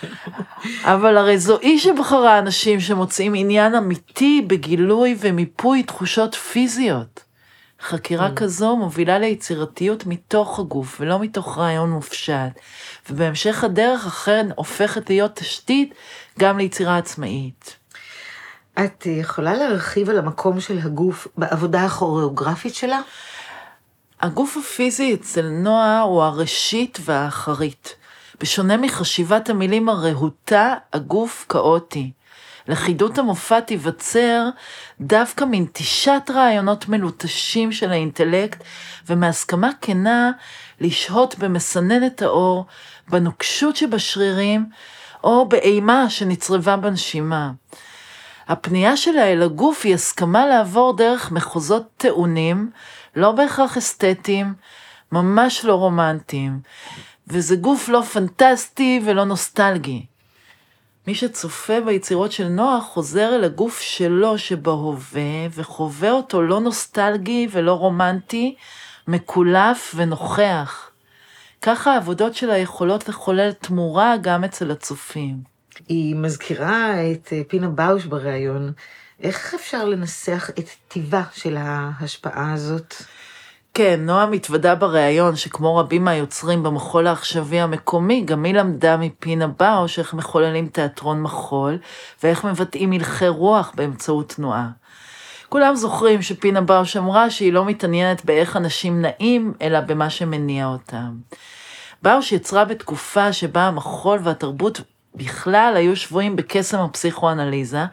[0.94, 7.24] אבל הרי זו היא שבחרה אנשים שמוצאים עניין אמיתי בגילוי ומיפוי תחושות פיזיות.
[7.84, 8.36] חקירה mm.
[8.36, 12.60] כזו מובילה ליצירתיות מתוך הגוף ולא מתוך רעיון מופשט,
[13.10, 15.94] ובהמשך הדרך אכן הופכת להיות תשתית
[16.40, 17.78] גם ליצירה עצמאית.
[18.80, 23.02] את יכולה להרחיב על המקום של הגוף בעבודה הכוריאוגרפית שלה?
[24.22, 27.96] הגוף הפיזי אצל נועה הוא הראשית והאחרית.
[28.42, 32.12] בשונה מחשיבת המילים הרהוטה, הגוף כאוטי.
[32.68, 34.50] לכידות המופע תיווצר
[35.02, 38.64] דווקא מנטישת רעיונות מלוטשים של האינטלקט
[39.08, 40.32] ומהסכמה כנה
[40.82, 42.66] לשהות במסננת האור,
[43.10, 44.66] בנוקשות שבשרירים
[45.24, 47.52] או באימה שנצרבה בנשימה.
[48.48, 52.72] הפנייה שלה אל הגוף היא הסכמה לעבור דרך מחוזות טעונים,
[53.16, 54.54] לא בהכרח אסתטיים,
[55.12, 56.60] ממש לא רומנטיים,
[57.28, 60.06] וזה גוף לא פנטסטי ולא נוסטלגי.
[61.08, 67.74] מי שצופה ביצירות של נוח חוזר אל הגוף שלו שבהווה, וחווה אותו לא נוסטלגי ולא
[67.74, 68.56] רומנטי,
[69.08, 70.90] מקולף ונוכח.
[71.66, 75.36] ככה העבודות שלה יכולות לחולל תמורה גם אצל הצופים.
[75.88, 78.72] היא מזכירה את אה, פינה באוש בריאיון.
[79.20, 82.96] איך אפשר לנסח את טיבה של ההשפעה הזאת?
[83.74, 90.00] כן, נועה מתוודה בריאיון שכמו רבים מהיוצרים במחול העכשווי המקומי, גם היא למדה מפינה באוש
[90.00, 91.78] איך מחוללים תיאטרון מחול,
[92.24, 94.70] ואיך מבטאים הלכי רוח באמצעות תנועה.
[95.54, 101.18] כולם זוכרים שפינה באוש אמרה שהיא לא מתעניינת באיך אנשים נעים, אלא במה שמניע אותם.
[102.02, 104.82] באוש יצרה בתקופה שבה המחול והתרבות
[105.16, 107.86] בכלל היו שבויים בקסם הפסיכואנליזה,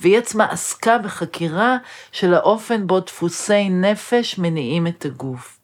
[0.00, 1.76] והיא עצמה עסקה בחקירה
[2.12, 5.58] של האופן בו דפוסי נפש מניעים את הגוף.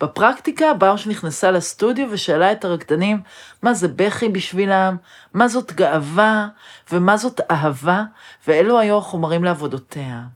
[0.00, 3.20] בפרקטיקה, באוש נכנסה לסטודיו ושאלה את הרקדנים
[3.62, 4.96] מה זה בכי בשבילם,
[5.34, 6.48] מה זאת גאווה
[6.92, 8.04] ומה זאת אהבה,
[8.46, 10.35] ואלו היו החומרים לעבודותיה.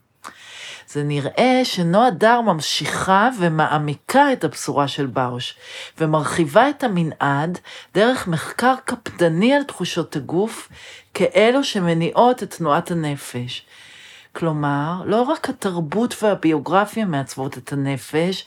[0.92, 5.54] זה נראה שנועה דר ממשיכה ומעמיקה את הבשורה של באוש,
[5.98, 7.58] ומרחיבה את המנעד
[7.94, 10.68] דרך מחקר קפדני על תחושות הגוף,
[11.14, 13.66] כאלו שמניעות את תנועת הנפש.
[14.32, 18.46] כלומר, לא רק התרבות והביוגרפיה מעצבות את הנפש,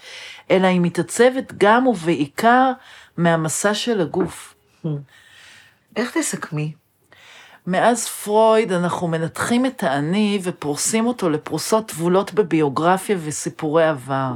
[0.51, 2.71] אלא היא מתעצבת גם ובעיקר
[3.17, 4.55] מהמסע של הגוף.
[5.95, 6.82] איך תסכמי?
[7.67, 14.31] מאז פרויד אנחנו מנתחים את האני ופורסים אותו לפרוסות טבולות בביוגרפיה וסיפורי עבר.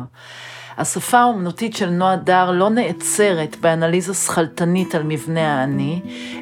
[0.78, 6.02] השפה האומנותית של נועה דר לא נעצרת באנליזה שכלתנית על מבנה האני,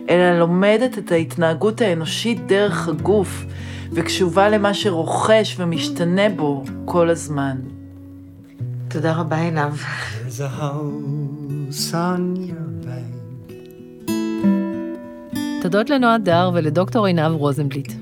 [0.10, 3.44] אלא לומדת את ההתנהגות האנושית דרך הגוף,
[3.92, 7.58] וקשובה למה שרוכש ומשתנה בו כל הזמן.
[8.88, 9.74] תודה רבה, עינב.
[15.62, 17.94] תודות לנועה דר ולדוקטור עינב רוזנבליט.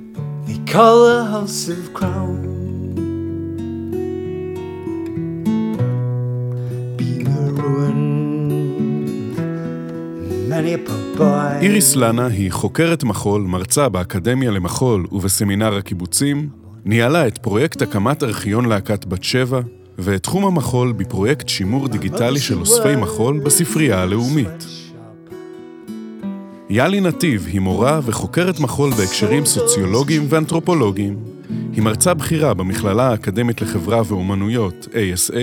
[11.62, 16.50] איריס לנה היא חוקרת מחול, מרצה באקדמיה למחול ובסמינר הקיבוצים,
[16.86, 19.62] ניהלה את פרויקט הקמת ארכיון להקת בת שבע,
[19.98, 24.83] ואת תחום המחול בפרויקט שימור דיגיטלי של אוספי מחול בספרייה הלאומית.
[26.70, 31.18] יאלי נתיב היא מורה וחוקרת מחול בהקשרים סוציולוגיים ואנתרופולוגיים.
[31.74, 35.38] היא מרצה בכירה במכללה האקדמית לחברה ואומנויות, ASA,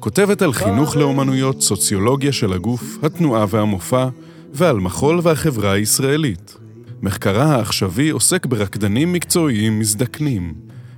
[0.00, 4.08] כותבת על חינוך לאומנויות, סוציולוגיה של הגוף, התנועה והמופע,
[4.52, 6.56] ועל מחול והחברה הישראלית.
[7.02, 10.54] מחקרה העכשווי עוסק ברקדנים מקצועיים מזדקנים.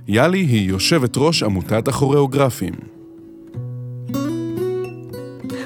[0.07, 2.73] יאלי היא יושבת ראש עמותת הכוריאוגרפים.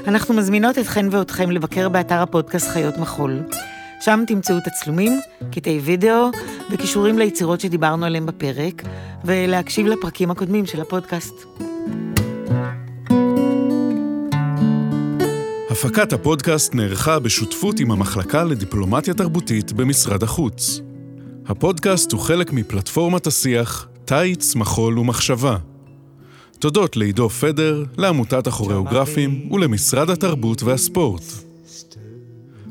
[0.07, 3.39] אנחנו מזמינות אתכן ואתכם לבקר באתר הפודקאסט חיות מחול.
[4.01, 5.19] שם תמצאו תצלומים,
[5.51, 6.29] קטעי וידאו
[6.71, 8.83] וכישורים ליצירות שדיברנו עליהם בפרק,
[9.25, 11.33] ולהקשיב לפרקים הקודמים של הפודקאסט.
[15.69, 20.81] הפקת הפודקאסט נערכה בשותפות עם המחלקה לדיפלומטיה תרבותית במשרד החוץ.
[21.47, 25.57] הפודקאסט הוא חלק מפלטפורמת השיח "תיץ, מחול ומחשבה".
[26.59, 31.48] תודות לעידו פדר, לעמותת הכוריאוגרפים ולמשרד התרבות והספורט.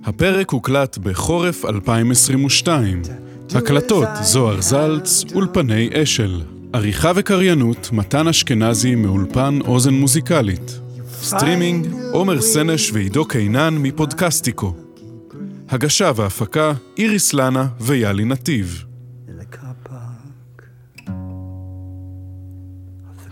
[0.08, 3.02] הפרק הוקלט בחורף 2022.
[3.54, 6.40] הקלטות זוהר זלץ, אולפני אשל.
[6.72, 10.80] עריכה וקריינות, מתן אשכנזי מאולפן אוזן מוזיקלית.
[11.22, 14.74] סטרימינג, עומר סנש ועידו קינן מפודקסטיקו.
[15.68, 18.84] הגשה והפקה, איריס לנה ויאלי נתיב.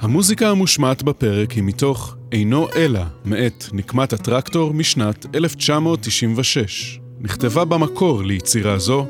[0.01, 7.01] המוזיקה המושמעת בפרק היא מתוך "אינו אלא" מאת נקמת הטרקטור משנת 1996.
[7.20, 9.07] נכתבה במקור ליצירה זו,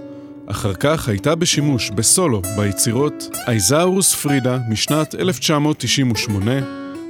[0.47, 6.53] אחר כך הייתה בשימוש בסולו ביצירות אייזאורוס פרידה משנת 1998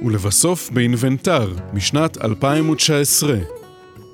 [0.05, 3.37] ולבסוף באינבנטר משנת 2019.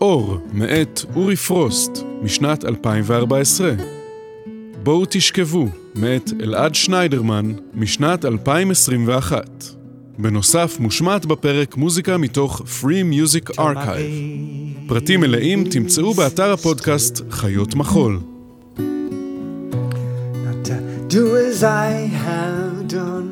[0.02, 1.92] אור מאת אורי פרוסט
[2.22, 3.72] משנת 2014.
[4.84, 9.83] בואו תשכבו מאת אלעד שניידרמן משנת 2021.
[10.18, 14.88] בנוסף, מושמעת בפרק מוזיקה מתוך Free Music Archive.
[14.88, 18.20] פרטים מלאים תמצאו באתר הפודקאסט חיות מחול.
[21.14, 21.92] do as I
[22.26, 23.30] have done.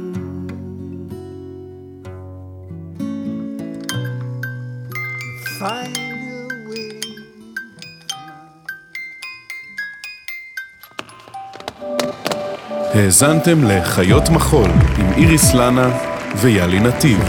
[5.59, 6.91] Find a way.
[12.93, 17.19] האזנתם לחיות מחול עם איריס לנה ויאלי נתיב.